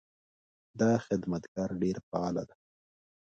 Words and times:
دا 0.79 0.91
خدمتګر 1.05 1.69
ډېر 1.81 1.97
فعاله 2.07 2.43
ده. 2.49 2.55